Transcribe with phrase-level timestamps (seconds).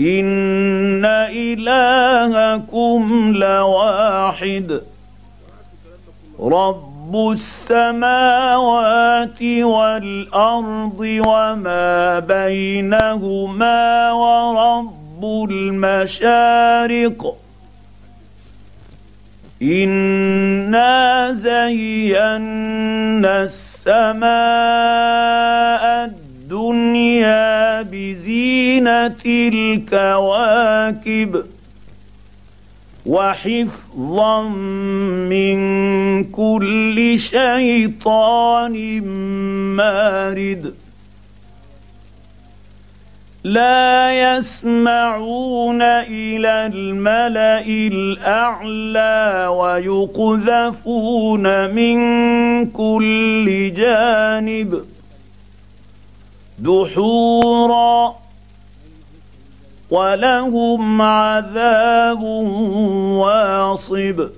[0.00, 1.04] ان
[1.34, 4.80] الهكم لواحد.
[6.40, 17.36] رب السماوات والارض وما بينهما ورب المشارق.
[19.62, 24.30] انا زينا السماء
[29.26, 31.44] الكواكب
[33.06, 34.42] وحفظا
[35.28, 35.60] من
[36.24, 39.00] كل شيطان
[39.76, 40.74] مارد
[43.44, 51.96] لا يسمعون إلى الملأ الأعلى ويقذفون من
[52.66, 54.84] كل جانب
[56.58, 58.14] دحورا
[59.90, 64.28] ولهم عذاب واصب.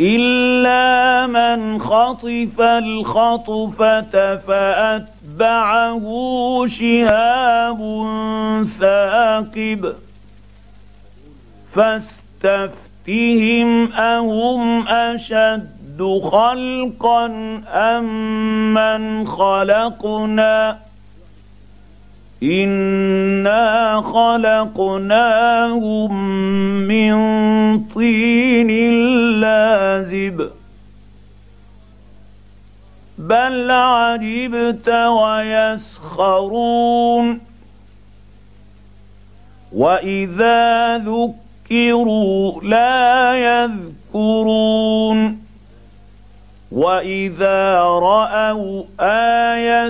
[0.00, 6.04] إلا من خطف الخطفة فأتبعه
[6.66, 8.06] شهاب
[8.80, 9.94] ثاقب.
[11.74, 17.26] فاستفتهم أهم أشد خلقا
[17.66, 20.91] أم من خلقنا؟
[22.42, 26.12] انا خلقناهم
[26.88, 27.14] من
[27.84, 28.70] طين
[29.40, 30.50] لازب
[33.18, 34.88] بل عجبت
[35.68, 36.72] ويسخرون
[39.72, 45.42] واذا ذكروا لا يذكرون
[46.72, 49.88] واذا راوا إيه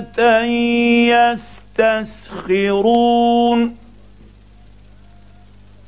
[1.79, 3.75] يستسخرون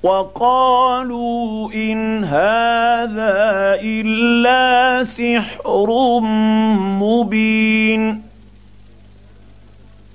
[0.03, 3.35] وقالوا إن هذا
[3.81, 6.19] إلا سحر
[7.01, 8.22] مبين.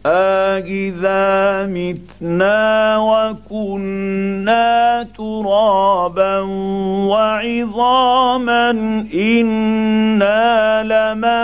[0.07, 6.39] أإذا متنا وكنا ترابا
[7.11, 8.71] وعظاما
[9.15, 10.83] إنا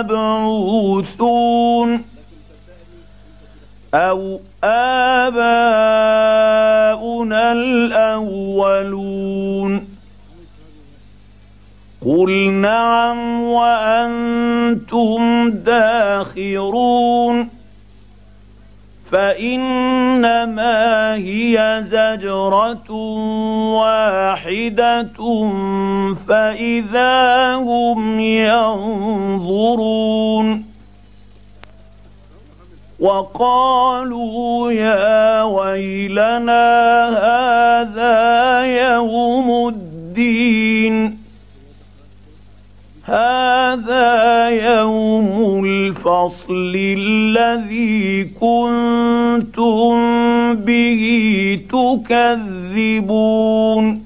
[0.08, 2.05] لمبعوثون.
[3.96, 5.52] أو آباؤنا
[7.52, 8.76] الأولون
[12.06, 15.20] قل نعم وأنتم
[15.50, 17.48] داخرون
[19.12, 20.74] فانما
[21.14, 22.90] هي زجره
[23.80, 25.06] واحدة
[26.28, 29.96] فاذا هم ينظرون
[33.00, 36.64] وقالوا يا ويلنا
[37.08, 41.18] هذا يوم الدين.
[43.04, 49.94] هذا يوم الفصل الذي كنتم
[50.54, 51.02] به
[52.88, 54.05] تكذبون.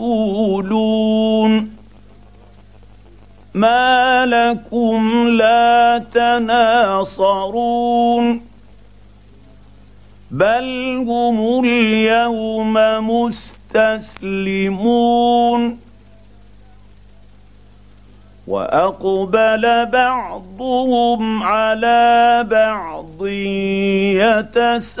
[0.00, 1.70] مسئولون
[3.54, 7.62] ما لكم لا تناصرون
[10.30, 12.74] بل هم اليوم
[13.74, 14.80] مستسلمون
[18.46, 23.26] وأقبل بعضهم على بعض
[24.46, 25.00] يتساءلون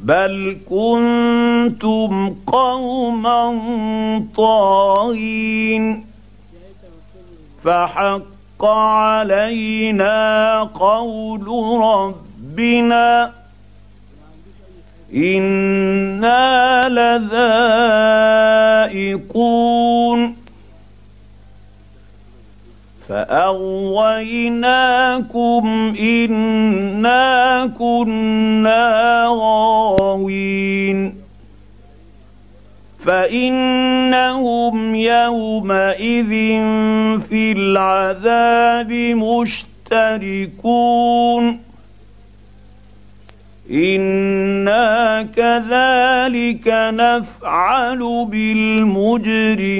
[0.00, 3.60] بل كنتم قوما
[4.36, 6.04] طاغين
[7.64, 11.46] فحق علينا قول
[11.82, 13.32] ربنا
[15.14, 16.88] أنا
[18.88, 20.36] لذائقون
[23.08, 24.74] فأغويناكم
[26.00, 31.14] إنا كنا غاوين
[33.04, 36.30] فإنهم يومئذ
[37.28, 38.92] في العذاب
[39.92, 41.60] مشتركون
[43.70, 49.76] إنا كذلك نفعل بالمجرمين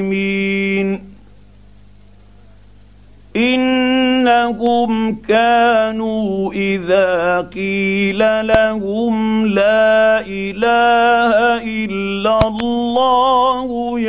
[3.36, 14.00] انهم كانوا إذا قيل لهم لا إله إلا الله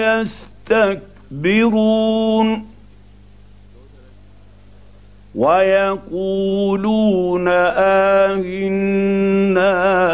[0.71, 2.67] يستكبرون
[5.37, 7.47] ويقولون
[7.77, 8.95] آهنا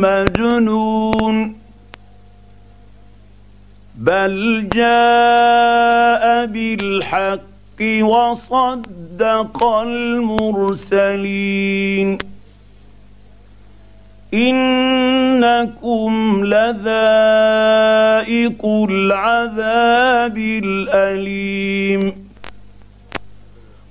[0.00, 1.57] مجنون
[4.08, 9.64] بل جاء بالحق وصدق
[10.96, 12.18] المرسلين
[14.34, 16.86] انكم لذائق
[18.90, 22.12] العذاب الاليم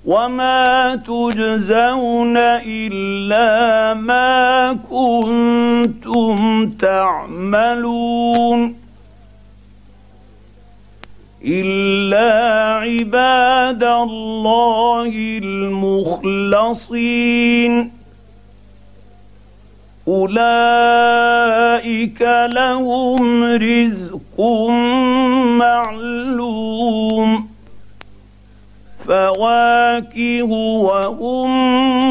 [0.06, 8.76] وما تجزون الا ما كنتم تعملون
[11.47, 17.91] إلا عباد الله المخلصين.
[20.07, 22.21] أولئك
[22.53, 24.41] لهم رزق
[25.59, 27.47] معلوم.
[29.07, 30.51] فواكه
[30.83, 31.49] وهم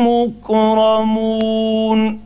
[0.09, 2.21] مكرمون.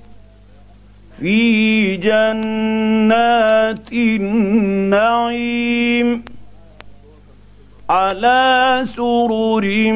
[1.21, 6.30] في جنات النعيم.
[7.91, 9.93] على سرر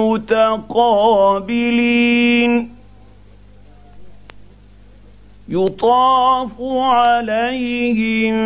[0.00, 2.52] متقابلين.
[5.48, 8.36] يطاف عليهم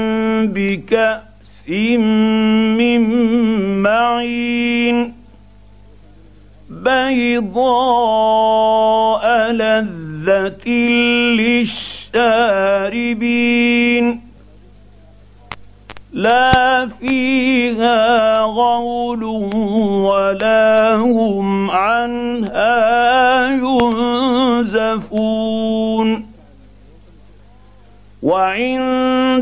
[0.47, 1.69] بكأس
[2.79, 3.03] من
[3.82, 5.15] معين.
[6.70, 7.53] بيضاء
[9.53, 10.69] لذة
[12.19, 14.24] للشاربين.
[16.15, 19.25] لا فيها غول
[20.05, 23.51] ولا هم عنها
[24.75, 26.27] ينزفون.
[28.23, 29.35] وعندهم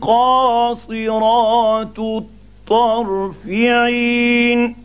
[0.00, 4.76] قاصرات الطرف عين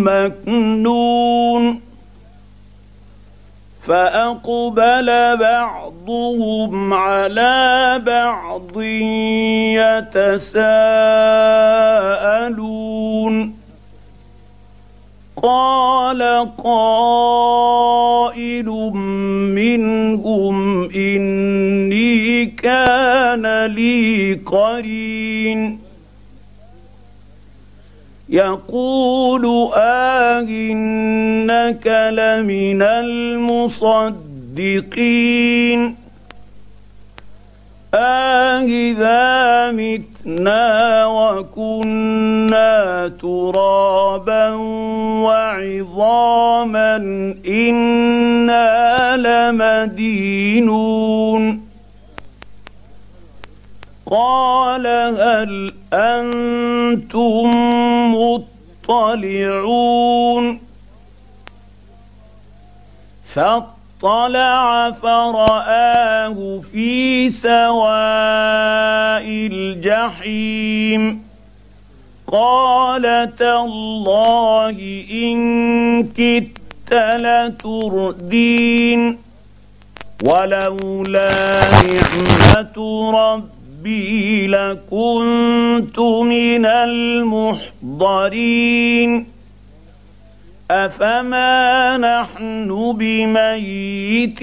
[0.05, 1.82] مكنون.
[3.87, 8.81] فأقبل بعضهم على بعض
[10.11, 10.53] يتساءلون.
[15.43, 16.21] قال
[16.63, 18.65] قائل
[19.55, 25.82] منهم إني كان لي قرين.
[28.33, 32.81] يقول آه إنك لمن
[34.53, 35.95] المصدقين
[37.93, 44.49] آه إذا متنا وكنا ترابا
[45.25, 46.95] وعظاما
[47.47, 49.17] إنا
[49.91, 51.62] لمدينون
[54.13, 54.85] قال
[55.17, 57.51] هل أنتم
[58.85, 60.59] مطلعون
[63.33, 67.63] فاطلع فرآه في سواء
[69.51, 71.23] الجحيم
[72.27, 74.77] قال تالله
[75.11, 76.93] إن كدت
[77.63, 79.01] لتردين
[80.23, 82.77] ولولا نعمة
[83.83, 88.07] ربي لكنت من المحضرين.
[90.71, 94.35] أفما نحن بميتين؟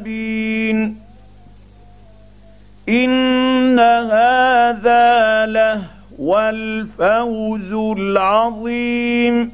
[2.89, 9.51] إن هذا لهو الفوز العظيم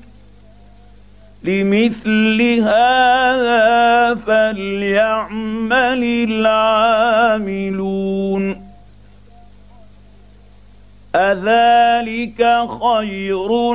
[1.43, 7.91] لمثل هذا فليعمل العاملون
[11.15, 13.73] أذلك خير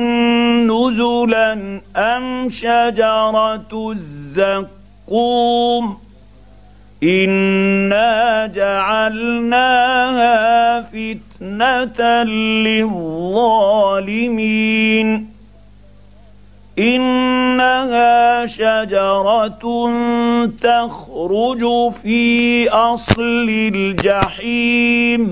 [0.69, 3.91] نزلا أم شجرة
[5.11, 5.97] الزقوم
[7.03, 9.97] إنا جعلناها
[11.39, 13.27] فتنة للظالمين.
[16.79, 19.91] إنها شجرة
[20.61, 25.31] تخرج في أصل الجحيم.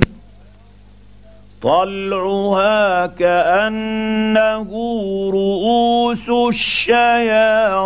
[1.61, 4.69] طلعها كأنه
[5.33, 7.85] رؤوس الشياطين.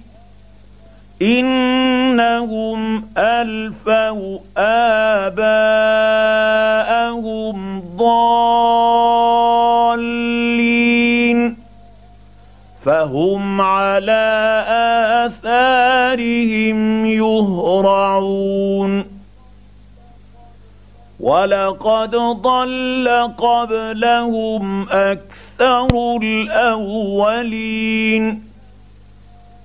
[1.21, 5.41] إنهم ألفوا آباءهم
[7.97, 9.21] ضالين
[12.85, 14.63] فهم على
[15.25, 19.05] آثارهم يهرعون
[21.19, 27.71] ولقد ضل قبلهم أكثر الأولين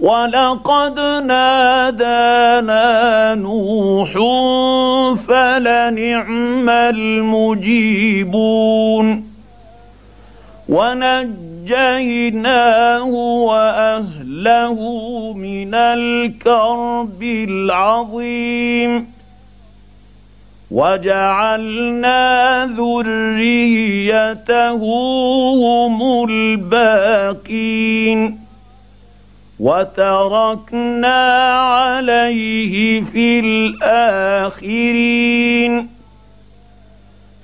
[0.00, 2.84] ولقد نادانا
[3.34, 4.12] نوح
[5.28, 8.34] فلنعم المجيبون
[11.68, 13.04] ونجيناه
[13.44, 14.74] وأهله
[15.36, 19.06] من الكرب العظيم
[20.70, 24.72] وجعلنا ذريته
[25.54, 28.39] هم الباقين
[29.60, 31.20] وتركنا
[31.60, 34.80] عليه في الآخرين.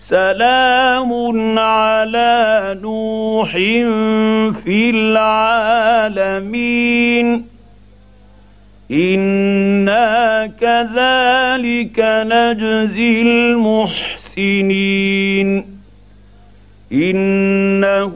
[0.00, 1.12] سلام
[1.58, 3.52] على نوح
[4.64, 7.26] في العالمين.
[8.90, 14.16] إنا كذلك نجزي المحسنين.
[16.93, 18.14] إنه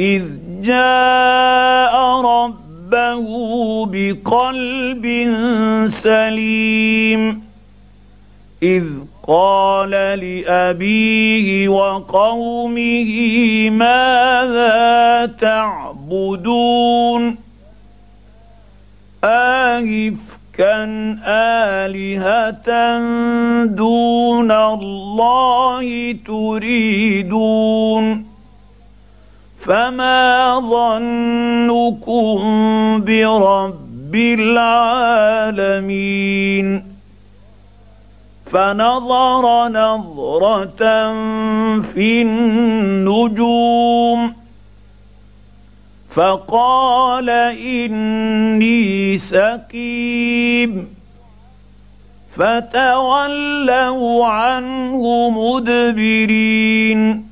[0.00, 0.22] إذ
[0.62, 1.51] جاء
[4.12, 5.04] بقلب
[5.88, 7.42] سليم.
[8.62, 8.84] إذ
[9.28, 13.10] قال لأبيه وقومه
[13.70, 17.36] ماذا تعبدون؟
[19.24, 20.84] آهفكا
[21.26, 22.98] آلهة
[23.64, 28.24] دون الله تريدون؟
[29.60, 32.38] فما ظنكم
[33.04, 33.81] برب
[34.14, 36.92] العالمين.
[38.52, 41.12] فنظر نظرة
[41.82, 44.34] في النجوم.
[46.14, 50.94] فقال إني سقيم.
[52.36, 57.31] فتولوا عنه مدبرين.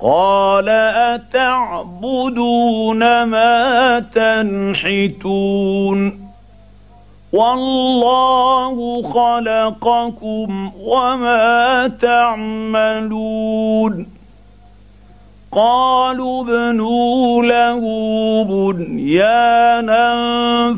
[0.00, 0.68] قال
[1.18, 6.20] أتعبدون ما تنحتون.
[7.32, 14.06] والله خلقكم وما تعملون.
[15.52, 17.80] قالوا ابنوا له
[18.44, 20.16] بنيانا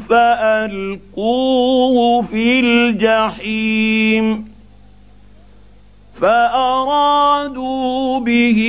[0.08, 4.51] فألقوه في الجحيم.
[6.22, 8.60] فأرادوا به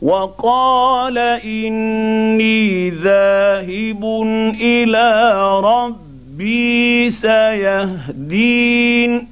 [0.01, 4.03] وقال إني ذاهب
[4.61, 9.27] إلى ربي سيهدين.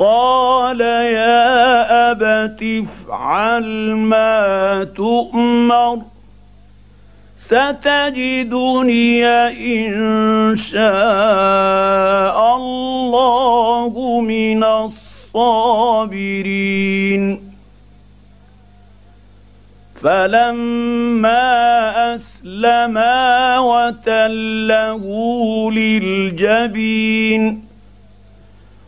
[0.00, 3.64] قال يا أبت افعل
[3.96, 5.98] ما تؤمر
[7.38, 14.64] ستجدني إن شاء الله من
[15.34, 16.66] الصابرين.
[20.02, 21.44] فلما
[22.14, 25.02] أسلما وتله
[25.72, 27.66] للجبين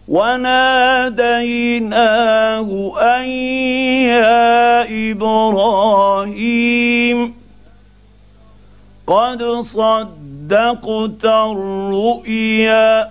[0.08, 1.88] وناديناه
[3.00, 3.24] أن
[4.08, 7.18] يا إبراهيم
[9.06, 13.08] قد صدقت الرؤيا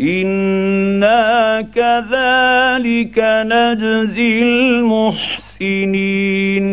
[0.00, 4.42] إنا كذلك نجزي
[5.52, 6.64] المحسنين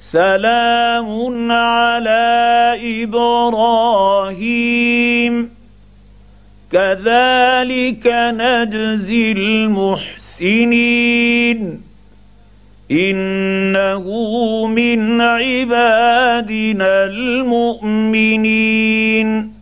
[0.00, 4.44] سلام على إبراهيم.
[6.74, 11.80] كذلك نجزي المحسنين.
[12.90, 14.04] إنه
[14.66, 19.54] من عبادنا المؤمنين.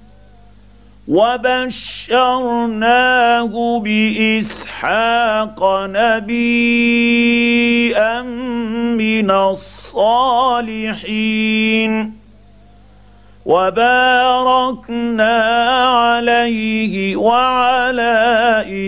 [1.09, 7.13] وبشرناه بإسحاق نبيا
[8.93, 12.22] من الصالحين.
[13.47, 15.39] وباركنا
[15.87, 18.15] عليه وعلى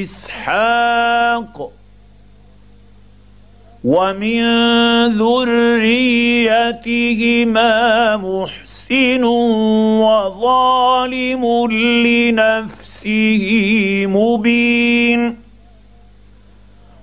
[0.03, 1.71] إسحاق
[3.85, 4.43] ومن
[5.19, 5.87] ذريتهما
[8.17, 9.25] محسن محسن
[10.05, 11.45] وظالم
[12.07, 13.47] لنفسه
[14.07, 15.44] مبين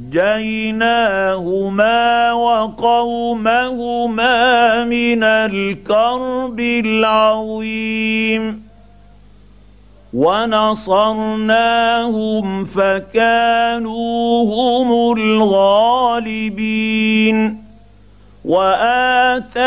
[2.34, 4.34] وقومهما
[4.84, 8.68] من الكرب العظيم
[10.14, 11.06] ونصرناهم
[12.66, 16.58] فكانوا هم الغالبين
[18.48, 19.58] وآتيناهما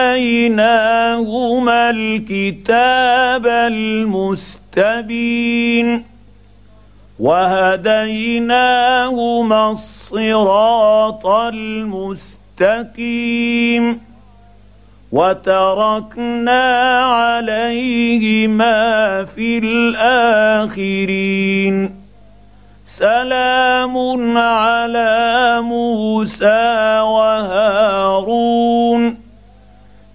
[1.91, 5.09] الكتاب المستبين
[7.21, 8.51] وهديناهما
[9.71, 12.81] الصراط المستقيم
[15.13, 16.65] وتركنا
[17.01, 18.79] عليهما
[19.25, 21.21] في الآخرين.
[22.87, 23.95] سلام
[24.39, 27.20] على موسى وهارون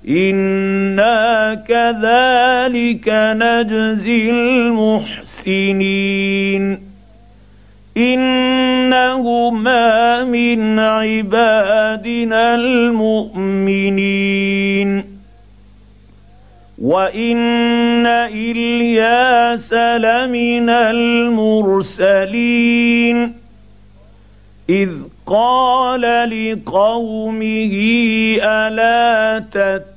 [0.08, 4.32] أنا كذلك نجزي
[5.52, 6.16] المحسنين
[7.98, 9.44] انهما
[10.24, 13.96] من عبادنا المؤمنين
[16.82, 20.70] وان الياس لمن
[21.70, 22.26] المرسلين
[24.70, 24.90] اذ
[25.26, 27.74] قال لقومه
[28.44, 29.95] الا تتقون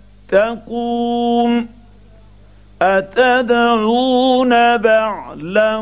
[2.83, 5.77] أتدعون بعلا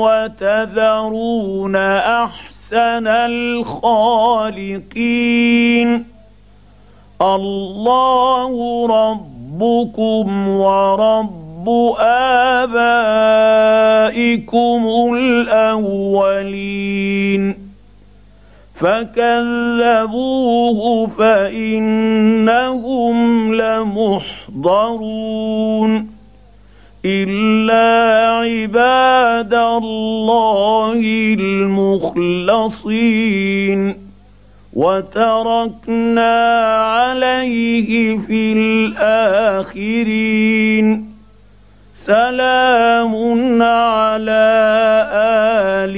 [0.00, 4.90] وتذرون أحسن الخالقين
[7.22, 8.50] الله
[8.86, 11.40] ربكم ورب
[12.60, 13.54] آبائكم
[15.14, 16.40] الأولين
[18.80, 20.80] فكذبوه
[21.18, 23.14] فإنهم
[23.54, 25.00] لمحضرون
[27.04, 31.00] إلا عباد الله
[32.50, 33.96] المخلصين
[34.72, 36.34] وتركنا
[36.82, 38.52] عليه في
[39.72, 41.10] الآخرين
[41.96, 43.14] سلام
[43.62, 44.50] على
[45.12, 45.96] آل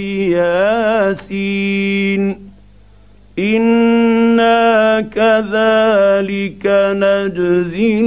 [1.39, 2.42] ياسين
[3.43, 6.63] أنا كذلك
[6.97, 8.01] نجزي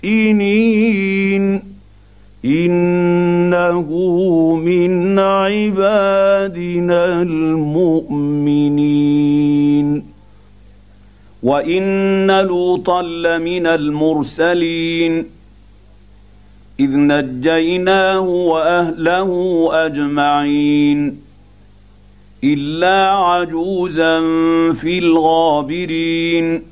[0.00, 1.62] المحسنين
[2.44, 3.88] انه
[4.64, 8.82] من عبادنا المؤمنين
[11.42, 15.24] وان لوطا لمن المرسلين
[16.80, 21.21] اذ نجيناه واهله اجمعين
[22.44, 24.20] إلا عجوزا
[24.72, 26.62] في الغابرين.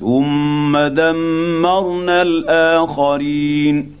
[0.00, 3.96] ثم دمرنا الآخرين.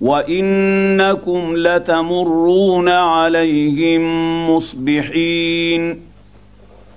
[0.00, 4.02] وإنكم لتمرون عليهم
[4.50, 6.00] مصبحين.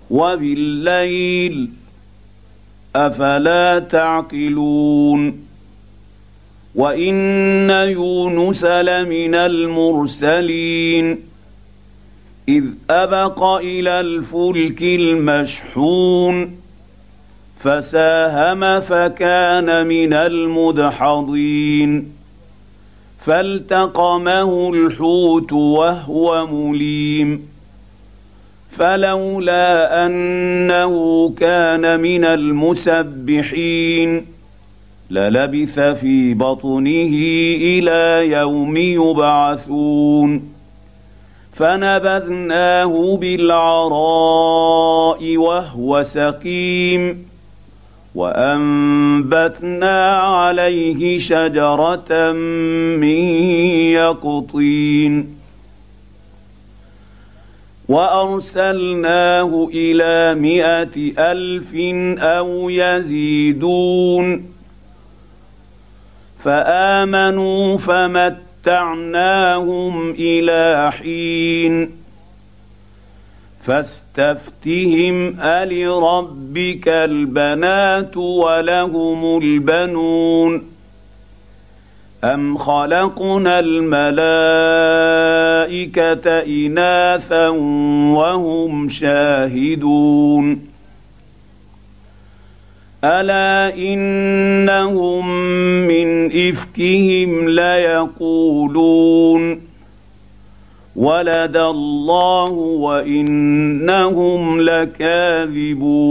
[0.10, 1.70] وبالليل
[2.96, 5.48] أفلا تعقلون.
[6.76, 11.27] وإن يونس لمن المرسلين.
[12.50, 16.56] إذ أبق إلى الفلك المشحون
[17.60, 22.12] فساهم فكان من المدحضين.
[23.26, 27.48] فالتقمه الحوت وهو مليم.
[28.72, 34.26] فلولا أنه كان من المسبحين
[35.12, 37.14] للبث في بطنه
[37.62, 40.57] إلى يوم يبعثون.
[41.58, 43.78] فنبذناه بالعراء
[45.38, 47.28] وهو سقيم
[48.16, 52.32] وأنبتنا عليه شجرة
[53.02, 53.20] من
[53.94, 55.38] يقطين
[57.88, 61.76] وأرسلناه إلى مائه ألف
[62.20, 64.46] أو يزيدون
[66.44, 67.78] فآمنوا
[68.64, 71.92] فمتعناهم إلى حين
[73.64, 75.40] فاستفتهم
[75.88, 80.64] الربك البنات ولهم البنون
[82.24, 84.08] ام خلقنا الملائكه
[86.40, 87.50] اناثا
[88.18, 90.77] وهم شاهدون
[93.04, 95.28] الا انهم
[95.88, 99.42] من افكهم ليقولون
[100.96, 106.08] ولد الله وانهم لكاذبون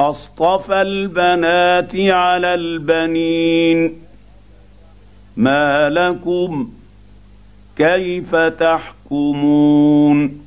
[0.00, 3.92] اصطفى البنات على البنين
[5.36, 6.70] ما لكم
[7.76, 10.40] كيف تحكمون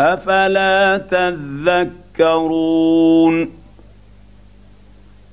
[0.00, 2.01] افلا تذكرون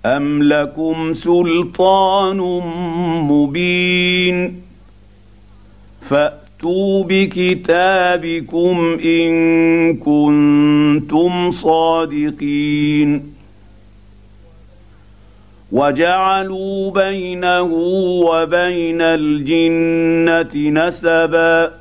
[0.06, 2.38] أم لكم سلطان
[3.30, 4.62] مبين
[6.10, 13.34] فأتوا بكتابكم إن كنتم صادقين
[15.72, 17.64] وجعلوا بينه
[18.24, 21.79] وبين الجنة نسبا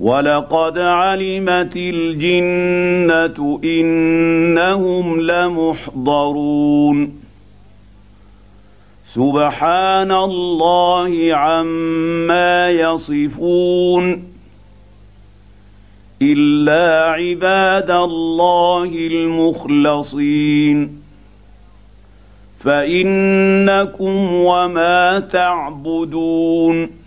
[0.00, 7.12] ولقد علمت الجنه انهم لمحضرون
[9.14, 14.22] سبحان الله عما يصفون
[16.22, 21.00] الا عباد الله المخلصين
[22.64, 27.05] فانكم وما تعبدون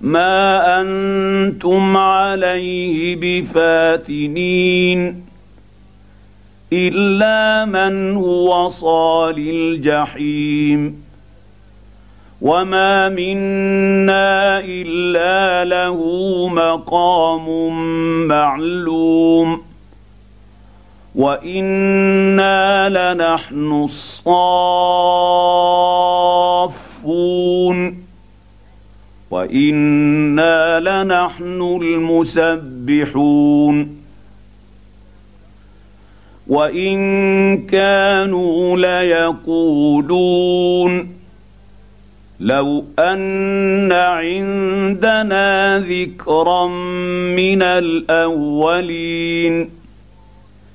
[0.00, 5.24] ما أنتم عليه بفاتنين
[6.72, 11.02] إلا من هو صال الجحيم
[12.40, 15.96] وما منا إلا له
[16.48, 17.48] مقام
[18.28, 19.62] معلوم
[21.14, 23.86] وإنا لنحن
[26.92, 27.99] الصافون
[29.30, 33.20] وأنا لنحن المسبحون
[36.46, 40.40] وان كانوا ليقولون
[42.40, 46.66] لو ان عندنا ذكرا
[47.36, 49.00] من الاولين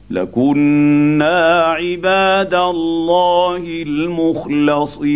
[0.09, 5.15] لكنا عباد الله المخلصين